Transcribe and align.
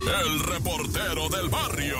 El 0.00 0.40
reportero 0.40 1.28
del 1.28 1.48
barrio. 1.48 1.98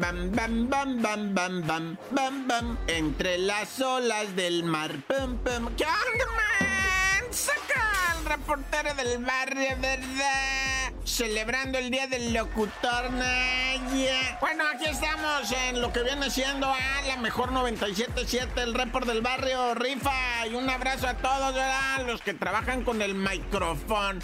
Bam, 0.00 0.30
bam, 0.32 0.68
bam, 0.70 1.02
bam, 1.02 1.34
bam, 1.34 1.66
bam, 1.66 1.98
bam, 2.10 2.48
bam. 2.48 2.78
Entre 2.86 3.38
las 3.38 3.80
olas 3.80 4.34
del 4.34 4.64
mar. 4.64 4.90
Pum, 5.06 5.36
pum. 5.38 5.74
¿Qué 5.76 5.84
onda, 5.84 6.26
man? 6.36 7.32
Saca 7.32 8.12
al 8.12 8.24
reportero 8.24 8.94
del 8.94 9.24
barrio, 9.24 9.76
¿verdad? 9.80 10.73
Celebrando 11.04 11.78
el 11.78 11.90
día 11.90 12.06
del 12.06 12.32
locutor, 12.32 13.12
Naya. 13.12 14.38
Bueno, 14.40 14.64
aquí 14.74 14.86
estamos 14.86 15.52
en 15.52 15.82
lo 15.82 15.92
que 15.92 16.02
viene 16.02 16.30
siendo 16.30 16.66
a 16.66 17.02
la 17.06 17.16
mejor 17.18 17.50
97.7, 17.50 18.58
el 18.62 18.72
report 18.72 19.06
del 19.06 19.20
barrio, 19.20 19.74
rifa. 19.74 20.46
Y 20.50 20.54
un 20.54 20.68
abrazo 20.68 21.06
a 21.06 21.14
todos. 21.14 21.54
Los 22.06 22.22
que 22.22 22.32
trabajan 22.32 22.84
con 22.84 23.02
el 23.02 23.14
micrófono. 23.14 24.20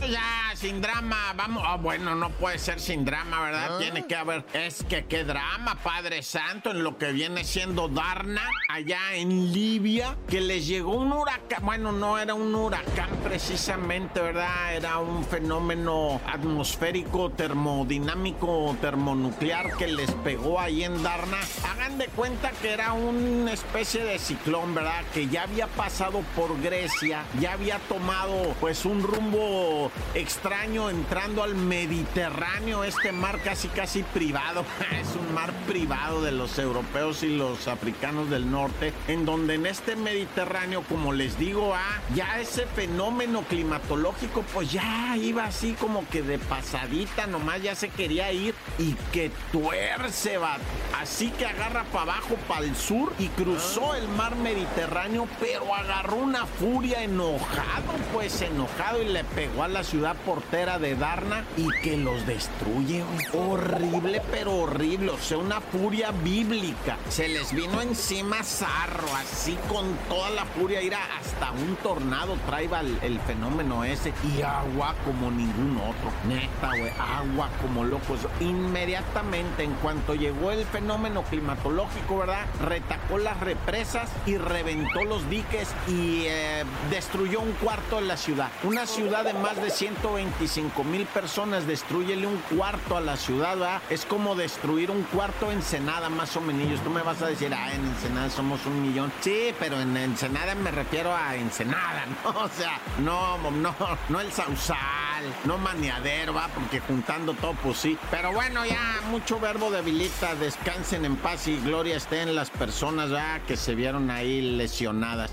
Ya, 0.00 0.52
sin 0.54 0.80
drama, 0.80 1.32
vamos. 1.34 1.62
Ah, 1.66 1.76
bueno, 1.76 2.14
no 2.14 2.30
puede 2.30 2.58
ser 2.58 2.80
sin 2.80 3.04
drama, 3.04 3.40
¿verdad? 3.40 3.78
Tiene 3.78 4.06
que 4.06 4.14
haber. 4.14 4.44
Es 4.52 4.84
que 4.84 5.06
qué 5.06 5.24
drama, 5.24 5.76
Padre 5.82 6.22
Santo, 6.22 6.70
en 6.70 6.84
lo 6.84 6.96
que 6.98 7.12
viene 7.12 7.44
siendo 7.44 7.88
Darna, 7.88 8.42
allá 8.68 9.14
en 9.14 9.52
Libia, 9.52 10.16
que 10.28 10.40
les 10.40 10.66
llegó 10.66 10.92
un 10.92 11.12
huracán. 11.12 11.64
Bueno, 11.64 11.92
no 11.92 12.18
era 12.18 12.34
un 12.34 12.54
huracán 12.54 13.08
precisamente, 13.24 14.20
¿verdad? 14.20 14.74
Era 14.74 14.98
un 14.98 15.24
fenómeno 15.24 16.20
atmosférico, 16.26 17.30
termodinámico, 17.30 18.76
termonuclear 18.80 19.76
que 19.76 19.88
les 19.88 20.12
pegó 20.12 20.60
ahí 20.60 20.84
en 20.84 21.02
Darna. 21.02 21.38
Hagan 21.68 21.98
de 21.98 22.06
cuenta 22.08 22.50
que 22.62 22.72
era 22.72 22.92
una 22.92 23.52
especie 23.52 24.04
de 24.04 24.18
ciclón, 24.18 24.74
¿verdad? 24.74 25.02
Que 25.12 25.26
ya 25.26 25.42
había 25.42 25.66
pasado 25.66 26.22
por 26.36 26.60
Grecia, 26.60 27.24
ya 27.40 27.54
había 27.54 27.78
tomado, 27.80 28.54
pues, 28.60 28.84
un 28.84 29.02
rumbo 29.02 29.85
extraño 30.14 30.90
entrando 30.90 31.42
al 31.42 31.54
Mediterráneo, 31.54 32.84
este 32.84 33.12
mar 33.12 33.40
casi 33.42 33.68
casi 33.68 34.02
privado. 34.02 34.64
es 35.00 35.16
un 35.16 35.34
mar 35.34 35.52
privado 35.66 36.22
de 36.22 36.32
los 36.32 36.58
europeos 36.58 37.22
y 37.22 37.36
los 37.36 37.68
africanos 37.68 38.30
del 38.30 38.50
norte, 38.50 38.92
en 39.08 39.24
donde 39.24 39.54
en 39.54 39.66
este 39.66 39.96
Mediterráneo, 39.96 40.82
como 40.88 41.12
les 41.12 41.38
digo, 41.38 41.74
ah, 41.74 42.00
ya 42.14 42.40
ese 42.40 42.66
fenómeno 42.66 43.42
climatológico 43.42 44.44
pues 44.52 44.72
ya 44.72 45.16
iba 45.16 45.44
así 45.44 45.72
como 45.74 46.06
que 46.08 46.22
de 46.22 46.38
pasadita, 46.38 47.26
nomás 47.26 47.62
ya 47.62 47.74
se 47.74 47.88
quería 47.88 48.32
ir 48.32 48.54
y 48.78 48.94
que 49.12 49.30
tuerce, 49.52 50.38
va. 50.38 50.58
Así 51.00 51.30
que 51.30 51.46
agarra 51.46 51.84
para 51.84 52.14
abajo, 52.14 52.36
para 52.48 52.64
el 52.64 52.76
sur 52.76 53.12
y 53.18 53.28
cruzó 53.28 53.94
el 53.94 54.08
mar 54.08 54.36
Mediterráneo, 54.36 55.28
pero 55.40 55.74
agarró 55.74 56.16
una 56.16 56.46
furia 56.46 57.02
enojado, 57.02 57.92
pues 58.12 58.40
enojado 58.42 59.02
y 59.02 59.06
le 59.06 59.24
pegó 59.24 59.62
a 59.62 59.68
la 59.68 59.75
ciudad 59.84 60.16
portera 60.24 60.78
de 60.78 60.94
Darna 60.94 61.44
y 61.56 61.68
que 61.82 61.96
los 61.96 62.26
destruye. 62.26 63.04
Horrible, 63.32 64.22
pero 64.30 64.54
horrible. 64.54 65.10
O 65.10 65.18
sea, 65.18 65.38
una 65.38 65.60
furia 65.60 66.10
bíblica. 66.10 66.96
Se 67.08 67.28
les 67.28 67.52
vino 67.52 67.80
encima 67.80 68.42
zarro, 68.42 69.08
así 69.16 69.56
con 69.68 69.96
toda 70.08 70.30
la 70.30 70.44
furia. 70.44 70.82
Ir 70.82 70.94
hasta 70.94 71.50
un 71.52 71.76
tornado 71.76 72.36
traiba 72.46 72.80
el, 72.80 73.20
fenómeno 73.20 73.84
ese. 73.84 74.12
Y 74.36 74.42
agua 74.42 74.94
como 75.04 75.30
ningún 75.30 75.78
otro. 75.78 76.10
Neta, 76.28 76.76
güey. 76.76 76.92
Agua 76.98 77.48
como 77.60 77.84
locos. 77.84 78.20
Inmediatamente, 78.40 79.64
en 79.64 79.74
cuanto 79.74 80.14
llegó 80.14 80.50
el 80.50 80.64
fenómeno 80.64 81.22
climatológico, 81.22 82.18
¿verdad? 82.18 82.46
Retacó 82.62 83.18
las 83.18 83.38
represas 83.40 84.10
y 84.26 84.36
reventó 84.38 85.04
los 85.04 85.28
diques 85.28 85.68
y 85.88 86.24
eh, 86.26 86.64
destruyó 86.90 87.40
un 87.40 87.52
cuarto 87.52 87.96
de 87.96 88.02
la 88.02 88.16
ciudad. 88.16 88.50
Una 88.62 88.86
ciudad 88.86 89.24
de 89.24 89.32
más 89.34 89.60
de 89.60 89.65
125 89.70 90.84
mil 90.84 91.06
personas, 91.06 91.66
destruyele 91.66 92.26
un 92.26 92.38
cuarto 92.56 92.96
a 92.96 93.00
la 93.00 93.16
ciudad, 93.16 93.56
¿verdad? 93.56 93.82
Es 93.90 94.04
como 94.04 94.34
destruir 94.34 94.90
un 94.90 95.02
cuarto 95.04 95.50
en 95.50 95.58
Ensenada, 95.58 96.08
más 96.08 96.36
o 96.36 96.40
menos. 96.40 96.80
Tú 96.82 96.90
me 96.90 97.02
vas 97.02 97.20
a 97.22 97.26
decir, 97.26 97.52
ah, 97.52 97.72
en 97.72 97.84
Ensenada 97.84 98.30
somos 98.30 98.64
un 98.66 98.82
millón. 98.82 99.12
Sí, 99.20 99.54
pero 99.58 99.80
en 99.80 99.96
Ensenada 99.96 100.54
me 100.54 100.70
refiero 100.70 101.14
a 101.14 101.34
Ensenada, 101.34 102.06
¿no? 102.24 102.30
O 102.30 102.48
sea, 102.48 102.80
no, 102.98 103.38
no, 103.50 103.74
no 104.08 104.20
el 104.20 104.32
Sausal, 104.32 105.24
no 105.44 105.58
Maniadero, 105.58 106.34
¿va? 106.34 106.48
Porque 106.54 106.80
juntando 106.80 107.34
todo, 107.34 107.54
pues 107.62 107.78
sí. 107.78 107.98
Pero 108.10 108.32
bueno, 108.32 108.64
ya 108.64 109.00
mucho 109.10 109.40
verbo 109.40 109.70
debilita. 109.70 110.34
Descansen 110.36 111.04
en 111.04 111.16
paz 111.16 111.48
y 111.48 111.56
gloria 111.58 111.96
estén 111.96 112.34
las 112.34 112.50
personas, 112.50 113.10
¿verdad? 113.10 113.40
Que 113.46 113.56
se 113.56 113.74
vieron 113.74 114.10
ahí 114.10 114.40
lesionadas. 114.40 115.32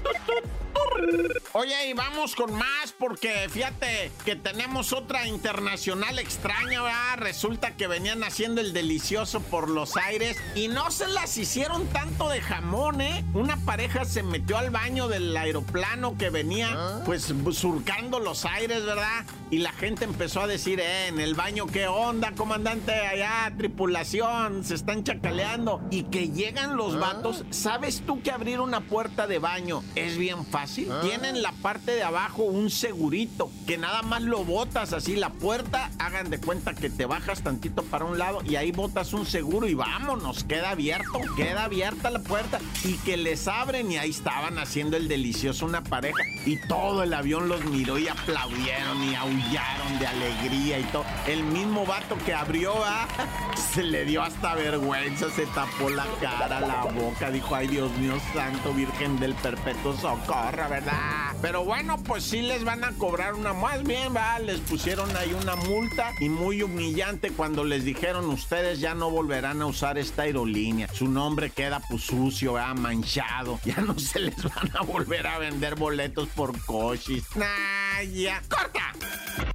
Oye, 1.53 1.89
y 1.89 1.93
vamos 1.93 2.35
con 2.35 2.51
más 2.53 2.82
porque 2.99 3.47
fíjate 3.49 4.11
que 4.25 4.35
tenemos 4.35 4.93
otra 4.93 5.27
internacional 5.27 6.19
extraña, 6.19 6.81
¿verdad? 6.81 7.17
Resulta 7.17 7.75
que 7.75 7.87
venían 7.87 8.23
haciendo 8.23 8.61
el 8.61 8.73
delicioso 8.73 9.41
por 9.41 9.69
los 9.69 9.97
aires 9.97 10.37
y 10.55 10.67
no 10.67 10.91
se 10.91 11.07
las 11.07 11.37
hicieron 11.37 11.87
tanto 11.87 12.29
de 12.29 12.41
jamón, 12.41 13.01
¿eh? 13.01 13.23
Una 13.33 13.57
pareja 13.57 14.05
se 14.05 14.23
metió 14.23 14.57
al 14.57 14.69
baño 14.69 15.07
del 15.07 15.35
aeroplano 15.35 16.17
que 16.17 16.29
venía 16.29 16.69
¿Ah? 16.73 17.01
pues 17.05 17.33
surcando 17.51 18.19
los 18.19 18.45
aires, 18.45 18.85
¿verdad? 18.85 19.25
Y 19.49 19.59
la 19.59 19.71
gente 19.71 20.05
empezó 20.05 20.41
a 20.41 20.47
decir, 20.47 20.79
eh, 20.79 21.07
en 21.07 21.19
el 21.19 21.35
baño, 21.35 21.67
¿qué 21.67 21.87
onda, 21.87 22.31
comandante? 22.31 22.91
Allá, 22.91 23.53
tripulación, 23.55 24.63
se 24.63 24.73
están 24.73 25.03
chacaleando. 25.03 25.81
Y 25.91 26.03
que 26.03 26.29
llegan 26.29 26.75
los 26.75 26.95
¿Ah? 26.95 26.99
vatos, 26.99 27.45
¿sabes 27.51 28.01
tú 28.05 28.21
que 28.23 28.31
abrir 28.31 28.59
una 28.59 28.81
puerta 28.81 29.27
de 29.27 29.37
baño 29.39 29.83
es 29.95 30.17
bien 30.17 30.45
fácil? 30.45 30.91
¿Ah? 30.91 31.01
Tienen 31.01 31.43
la 31.43 31.51
parte 31.51 31.91
de 31.91 32.03
abajo 32.03 32.43
un 32.43 32.71
segurito 32.93 33.49
que 33.65 33.75
nada 33.79 34.03
más 34.03 34.21
lo 34.21 34.45
botas 34.45 34.93
así 34.93 35.15
la 35.15 35.29
puerta, 35.29 35.89
hagan 35.97 36.29
de 36.29 36.39
cuenta 36.39 36.75
que 36.75 36.91
te 36.91 37.07
bajas 37.07 37.41
tantito 37.41 37.81
para 37.81 38.05
un 38.05 38.19
lado 38.19 38.43
y 38.45 38.55
ahí 38.55 38.71
botas 38.71 39.13
un 39.13 39.25
seguro 39.25 39.67
y 39.67 39.73
vámonos, 39.73 40.43
queda 40.43 40.69
abierto, 40.69 41.19
queda 41.35 41.63
abierta 41.63 42.11
la 42.11 42.19
puerta 42.19 42.59
y 42.83 42.97
que 42.97 43.17
les 43.17 43.47
abren 43.47 43.91
y 43.91 43.97
ahí 43.97 44.11
estaban 44.11 44.59
haciendo 44.59 44.95
el 44.95 45.07
delicioso 45.07 45.65
una 45.65 45.83
pareja 45.83 46.23
y 46.45 46.57
todo 46.67 47.01
el 47.01 47.15
avión 47.15 47.49
los 47.49 47.65
miró 47.65 47.97
y 47.97 48.07
aplaudieron 48.07 49.03
y 49.03 49.15
aullaron 49.15 49.99
de 49.99 50.05
alegría 50.05 50.79
y 50.79 50.83
todo. 50.83 51.05
El 51.25 51.43
mismo 51.45 51.87
vato 51.87 52.15
que 52.25 52.33
abrió, 52.33 52.73
¿ah? 52.85 53.07
se 53.73 53.81
le 53.81 54.05
dio 54.05 54.21
hasta 54.21 54.53
vergüenza, 54.53 55.31
se 55.31 55.47
tapó 55.47 55.89
la 55.89 56.05
cara, 56.21 56.59
la 56.59 56.83
boca, 56.83 57.31
dijo, 57.31 57.55
ay 57.55 57.67
Dios 57.67 57.91
mío 57.97 58.17
santo, 58.35 58.71
Virgen 58.71 59.19
del 59.19 59.33
Perpetuo 59.33 59.97
Socorro, 59.97 60.69
¿verdad? 60.69 61.33
Pero 61.41 61.63
bueno, 61.63 61.97
pues 62.03 62.23
sí 62.23 62.41
les 62.41 62.63
van 62.73 62.83
a 62.85 62.97
cobrar 62.97 63.35
una 63.35 63.53
más 63.53 63.83
bien, 63.83 64.15
va, 64.15 64.39
les 64.39 64.59
pusieron 64.61 65.15
ahí 65.15 65.31
una 65.33 65.55
multa 65.55 66.11
y 66.19 66.27
muy 66.27 66.63
humillante 66.63 67.29
cuando 67.29 67.63
les 67.63 67.85
dijeron 67.85 68.25
ustedes 68.31 68.79
ya 68.79 68.95
no 68.95 69.11
volverán 69.11 69.61
a 69.61 69.67
usar 69.67 69.99
esta 69.99 70.23
aerolínea. 70.23 70.87
Su 70.91 71.07
nombre 71.07 71.51
queda 71.51 71.81
pues 71.87 72.01
sucio, 72.01 72.57
ha 72.57 72.73
manchado. 72.73 73.59
Ya 73.73 73.81
no 73.81 73.97
se 73.97 74.19
les 74.19 74.43
van 74.43 74.75
a 74.75 74.81
volver 74.83 75.25
a 75.25 75.39
vender 75.39 75.75
boletos 75.75 76.27
por 76.29 76.59
coches. 76.65 77.23
Nah, 77.35 78.03
ya. 78.11 78.41
¡Corta! 78.49 78.91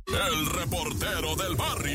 El 0.06 0.46
reportero 0.46 1.36
del 1.36 1.56
barrio. 1.56 1.87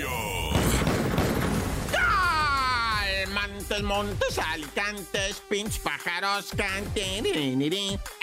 Montes, 3.82 3.84
montes, 3.84 4.38
alicantes, 4.38 5.42
pinch, 5.50 5.80
pájaros, 5.80 6.52
canten. 6.56 7.26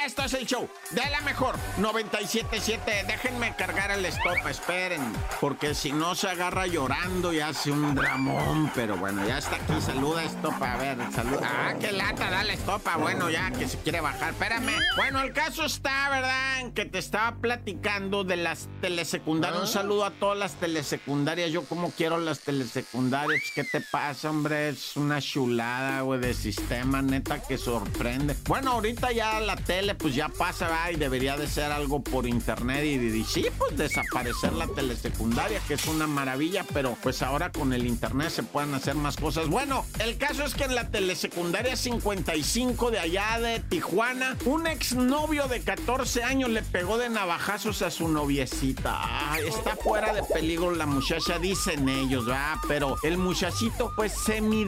Esto 0.05 0.23
es 0.23 0.35
el 0.35 0.47
show 0.47 0.69
de 0.93 1.03
la 1.11 1.21
mejor 1.23 1.57
977. 1.79 3.05
Déjenme 3.09 3.57
cargar 3.57 3.91
el 3.91 4.05
stop, 4.05 4.47
esperen. 4.49 5.01
Porque 5.41 5.75
si 5.75 5.91
no 5.91 6.15
se 6.15 6.29
agarra 6.29 6.69
llorando 6.69 7.33
y 7.33 7.41
hace 7.41 7.73
un 7.73 7.97
dramón. 7.97 8.71
Pero 8.77 8.97
bueno, 8.97 9.27
ya 9.27 9.39
está 9.39 9.57
aquí. 9.57 9.81
Saluda 9.81 10.23
stop. 10.25 10.63
A 10.63 10.77
ver, 10.77 10.99
saluda. 11.13 11.41
Ah, 11.43 11.75
qué 11.81 11.91
lata, 11.91 12.31
dale 12.31 12.55
estopa. 12.55 12.97
Bueno, 12.97 13.29
ya 13.29 13.51
que 13.51 13.67
se 13.67 13.79
quiere 13.79 14.01
bajar. 14.01 14.31
Espérame. 14.31 14.79
Bueno, 14.95 15.21
el 15.21 15.33
caso 15.33 15.65
está, 15.65 16.11
¿verdad? 16.11 16.61
En 16.61 16.73
que 16.73 16.85
te 16.85 16.99
estaba 16.99 17.37
platicando 17.41 18.23
de 18.23 18.37
las 18.37 18.69
telesecundarias. 18.81 19.63
Un 19.63 19.69
ah. 19.69 19.73
saludo 19.73 20.05
a 20.05 20.13
todas 20.13 20.39
las 20.39 20.55
telesecundarias. 20.55 21.51
Yo 21.51 21.65
como 21.65 21.91
quiero 21.91 22.19
las 22.19 22.39
telesecundarias. 22.39 23.43
¿Qué 23.53 23.65
te 23.65 23.81
pasa, 23.81 24.31
hombre? 24.31 24.69
Es 24.69 24.97
una 24.97 25.21
chulada, 25.41 26.03
güey, 26.03 26.21
de 26.21 26.35
sistema, 26.35 27.01
neta, 27.01 27.41
que 27.43 27.57
sorprende. 27.57 28.37
Bueno, 28.47 28.73
ahorita 28.73 29.11
ya 29.11 29.41
la 29.41 29.57
tele, 29.57 29.95
pues 29.95 30.15
ya 30.15 30.29
pasa, 30.29 30.69
y 30.93 30.97
debería 30.97 31.39
de 31.39 31.47
ser 31.47 31.73
algo 31.73 32.03
por 32.03 32.27
internet 32.27 32.85
y, 32.85 32.97
y, 32.97 33.25
sí, 33.25 33.47
pues 33.57 33.75
desaparecer 33.75 34.53
la 34.53 34.67
telesecundaria, 34.67 35.59
que 35.67 35.75
es 35.75 35.87
una 35.87 36.07
maravilla, 36.07 36.67
pero 36.75 36.95
pues 37.03 37.23
ahora 37.23 37.51
con 37.51 37.73
el 37.73 37.87
internet 37.87 38.29
se 38.29 38.43
pueden 38.43 38.75
hacer 38.75 38.97
más 38.97 39.17
cosas. 39.17 39.49
Bueno, 39.49 39.87
el 39.99 40.19
caso 40.19 40.45
es 40.45 40.53
que 40.53 40.65
en 40.65 40.75
la 40.75 40.91
telesecundaria 40.91 41.75
55 41.75 42.91
de 42.91 42.99
allá 42.99 43.41
de 43.41 43.61
Tijuana, 43.61 44.37
un 44.45 44.67
exnovio 44.67 45.49
de 45.49 45.63
14 45.63 46.23
años 46.23 46.51
le 46.51 46.61
pegó 46.61 46.99
de 46.99 47.09
navajazos 47.09 47.81
a 47.81 47.91
su 47.91 48.09
noviecita. 48.09 49.09
está 49.39 49.75
fuera 49.77 50.13
de 50.13 50.23
peligro 50.23 50.73
la 50.73 50.85
muchacha, 50.85 51.39
dicen 51.39 51.89
ellos, 51.89 52.27
¿verdad? 52.27 52.57
Pero 52.69 52.99
el 53.03 53.17
muchachito, 53.17 53.95
pues 53.97 54.13
semi 54.13 54.67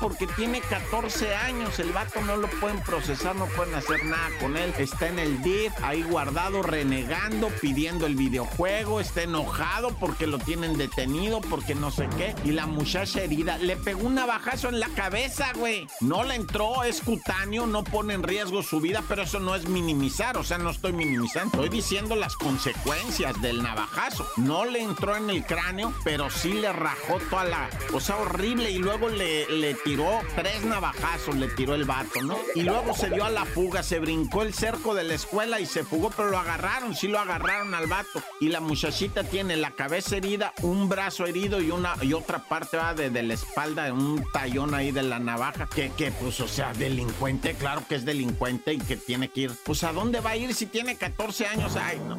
porque 0.00 0.26
tiene 0.26 0.60
14 0.60 1.34
años. 1.34 1.78
El 1.78 1.92
vato 1.92 2.20
no 2.22 2.36
lo 2.36 2.48
pueden 2.48 2.80
procesar, 2.82 3.36
no 3.36 3.46
pueden 3.46 3.74
hacer 3.74 4.04
nada 4.04 4.28
con 4.40 4.56
él. 4.56 4.72
Está 4.78 5.08
en 5.08 5.18
el 5.18 5.42
DIF, 5.42 5.72
ahí 5.82 6.02
guardado, 6.02 6.62
renegando, 6.62 7.48
pidiendo 7.60 8.06
el 8.06 8.16
videojuego. 8.16 9.00
Está 9.00 9.22
enojado 9.22 9.96
porque 9.98 10.26
lo 10.26 10.38
tienen 10.38 10.76
detenido, 10.76 11.40
porque 11.40 11.74
no 11.74 11.90
sé 11.90 12.08
qué. 12.16 12.34
Y 12.44 12.52
la 12.52 12.66
muchacha 12.66 13.22
herida 13.22 13.58
le 13.58 13.76
pegó 13.76 14.06
un 14.06 14.16
navajazo 14.16 14.68
en 14.68 14.80
la 14.80 14.88
cabeza, 14.88 15.52
güey. 15.54 15.86
No 16.00 16.24
le 16.24 16.34
entró, 16.34 16.82
es 16.82 17.00
cutáneo, 17.00 17.66
no 17.66 17.84
pone 17.84 18.14
en 18.14 18.22
riesgo 18.22 18.62
su 18.62 18.80
vida, 18.80 19.02
pero 19.08 19.22
eso 19.22 19.38
no 19.38 19.54
es 19.54 19.68
minimizar. 19.68 20.36
O 20.36 20.44
sea, 20.44 20.58
no 20.58 20.70
estoy 20.70 20.92
minimizando. 20.92 21.62
Estoy 21.62 21.68
diciendo 21.68 22.16
las 22.16 22.36
consecuencias 22.36 23.40
del 23.40 23.62
navajazo. 23.62 24.26
No 24.36 24.64
le 24.64 24.82
entró 24.82 25.16
en 25.16 25.30
el 25.30 25.44
cráneo, 25.44 25.92
pero 26.02 26.28
sí 26.28 26.54
le 26.54 26.72
rajó 26.72 27.18
toda 27.30 27.44
la. 27.44 27.70
O 27.92 28.00
sea, 28.00 28.16
horrible. 28.16 28.70
Y 28.70 28.78
luego 28.78 29.08
le, 29.08 29.46
le 29.60 29.74
tiró 29.74 30.20
tres 30.34 30.64
navajazos, 30.64 31.36
le 31.36 31.48
tiró 31.48 31.74
el 31.74 31.84
vato, 31.84 32.22
¿no? 32.22 32.38
Y 32.54 32.62
luego 32.62 32.94
se 32.94 33.10
dio 33.10 33.24
a 33.24 33.30
la 33.30 33.44
fuga, 33.44 33.82
se 33.82 33.98
brincó 33.98 34.42
el 34.42 34.54
cerco 34.54 34.94
de 34.94 35.04
la 35.04 35.14
escuela 35.14 35.60
y 35.60 35.66
se 35.66 35.84
fugó, 35.84 36.10
pero 36.10 36.30
lo 36.30 36.38
agarraron, 36.38 36.94
sí 36.94 37.08
lo 37.08 37.18
agarraron 37.18 37.74
al 37.74 37.86
vato. 37.86 38.22
Y 38.40 38.48
la 38.48 38.60
muchachita 38.60 39.24
tiene 39.24 39.56
la 39.56 39.72
cabeza 39.72 40.16
herida, 40.16 40.54
un 40.62 40.88
brazo 40.88 41.26
herido 41.26 41.60
y 41.60 41.70
una 41.70 41.94
y 42.00 42.12
otra 42.14 42.38
parte 42.38 42.76
va 42.76 42.94
de, 42.94 43.10
de 43.10 43.22
la 43.22 43.34
espalda, 43.34 43.92
un 43.92 44.24
tallón 44.32 44.74
ahí 44.74 44.92
de 44.92 45.02
la 45.02 45.18
navaja. 45.18 45.66
Que, 45.66 45.90
que, 45.90 46.10
pues, 46.10 46.40
o 46.40 46.48
sea, 46.48 46.72
delincuente, 46.72 47.54
claro 47.54 47.82
que 47.88 47.96
es 47.96 48.04
delincuente 48.04 48.72
y 48.72 48.78
que 48.78 48.96
tiene 48.96 49.28
que 49.28 49.42
ir. 49.42 49.52
Pues, 49.64 49.84
¿a 49.84 49.92
dónde 49.92 50.20
va 50.20 50.30
a 50.30 50.36
ir 50.36 50.54
si 50.54 50.66
tiene 50.66 50.96
14 50.96 51.46
años? 51.46 51.76
Ay, 51.76 52.00
no. 52.06 52.16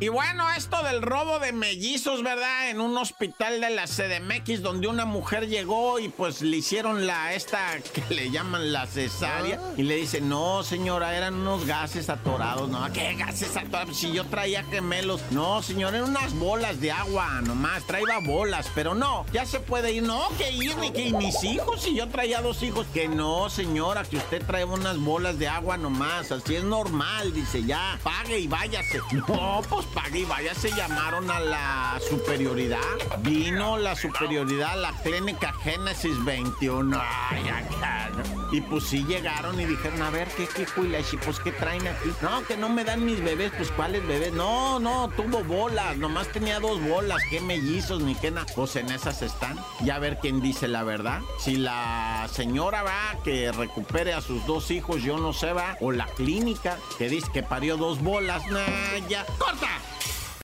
Y 0.00 0.08
bueno, 0.08 0.44
esto 0.56 0.80
del 0.84 1.02
robo 1.02 1.40
de 1.40 1.52
mellizos, 1.52 2.22
¿verdad? 2.22 2.70
En 2.70 2.80
un 2.80 2.96
hospital 2.96 3.60
de 3.60 3.70
la 3.70 3.86
CDMX 3.86 4.62
donde 4.62 4.86
una 4.86 5.04
mujer 5.04 5.48
llegó 5.48 5.77
y 5.98 6.08
pues 6.08 6.42
le 6.42 6.56
hicieron 6.56 7.06
la 7.06 7.34
esta 7.34 7.78
que 7.92 8.14
le 8.14 8.30
llaman 8.30 8.72
la 8.72 8.86
cesárea 8.86 9.60
y 9.76 9.82
le 9.82 9.96
dice, 9.96 10.20
no 10.20 10.62
señora, 10.62 11.16
eran 11.16 11.34
unos 11.34 11.66
gases 11.66 12.08
atorados. 12.10 12.68
No, 12.68 12.80
¿qué 12.92 13.14
gases 13.14 13.56
atorados? 13.56 13.96
Si 13.96 14.12
yo 14.12 14.24
traía 14.24 14.64
gemelos. 14.64 15.20
No, 15.30 15.62
señora, 15.62 15.98
eran 15.98 16.10
unas 16.10 16.34
bolas 16.34 16.80
de 16.80 16.90
agua 16.90 17.40
nomás, 17.42 17.84
traía 17.86 18.18
bolas, 18.20 18.70
pero 18.74 18.94
no, 18.94 19.24
ya 19.32 19.46
se 19.46 19.60
puede 19.60 19.92
ir. 19.92 20.02
No, 20.02 20.28
que 20.36 20.50
ir 20.50 20.76
ni 20.78 20.90
que 20.90 21.12
mis 21.12 21.42
hijos, 21.44 21.82
si 21.82 21.94
yo 21.94 22.08
traía 22.08 22.40
dos 22.40 22.62
hijos. 22.62 22.86
Que 22.92 23.08
no, 23.08 23.50
señora, 23.50 24.04
que 24.04 24.16
usted 24.16 24.44
trae 24.46 24.64
unas 24.64 24.98
bolas 24.98 25.38
de 25.38 25.48
agua 25.48 25.76
nomás, 25.76 26.32
así 26.32 26.56
es 26.56 26.64
normal, 26.64 27.32
dice, 27.32 27.64
ya, 27.64 27.98
pague 28.02 28.38
y 28.38 28.46
váyase. 28.46 29.00
No, 29.28 29.60
pues 29.68 29.84
pague 29.86 30.20
y 30.20 30.24
váyase, 30.24 30.70
llamaron 30.70 31.30
a 31.30 31.40
la 31.40 32.00
superioridad. 32.08 32.78
Vino 33.20 33.76
la 33.76 33.94
superioridad 33.94 34.80
la 34.80 34.92
clínica 35.02 35.52
Génesis 35.68 36.24
21. 36.24 36.98
Ay, 36.98 37.46
acá, 37.46 38.10
¿no? 38.16 38.56
Y 38.56 38.62
pues 38.62 38.84
sí 38.84 39.04
llegaron 39.04 39.60
y 39.60 39.66
dijeron, 39.66 40.00
a 40.00 40.08
ver, 40.08 40.26
¿qué, 40.28 40.46
qué 40.46 40.62
y 40.62 41.16
Pues, 41.18 41.38
¿qué 41.40 41.52
traen 41.52 41.86
aquí? 41.86 42.08
No, 42.22 42.42
que 42.46 42.56
no 42.56 42.70
me 42.70 42.84
dan 42.84 43.04
mis 43.04 43.22
bebés, 43.22 43.52
pues, 43.54 43.70
¿cuáles 43.72 44.06
bebés? 44.06 44.32
No, 44.32 44.80
no, 44.80 45.10
tuvo 45.10 45.44
bolas, 45.44 45.94
nomás 45.98 46.28
tenía 46.28 46.58
dos 46.58 46.80
bolas, 46.80 47.22
qué 47.28 47.42
mellizos, 47.42 48.00
ni 48.00 48.14
qué 48.14 48.30
nada. 48.30 48.46
Pues 48.54 48.76
en 48.76 48.90
esas 48.90 49.20
están. 49.20 49.58
Ya 49.82 49.96
a 49.96 49.98
ver 49.98 50.18
quién 50.22 50.40
dice 50.40 50.68
la 50.68 50.84
verdad. 50.84 51.20
Si 51.38 51.56
la 51.56 52.26
señora 52.32 52.82
va, 52.82 53.22
que 53.22 53.52
recupere 53.52 54.14
a 54.14 54.22
sus 54.22 54.46
dos 54.46 54.70
hijos, 54.70 55.02
yo 55.02 55.18
no 55.18 55.34
sé, 55.34 55.52
va. 55.52 55.76
O 55.80 55.92
la 55.92 56.06
clínica, 56.06 56.78
que 56.96 57.10
dice 57.10 57.30
que 57.30 57.42
parió 57.42 57.76
dos 57.76 58.00
bolas, 58.00 58.42
nah, 58.50 59.06
ya. 59.06 59.26
¡Corta! 59.36 59.68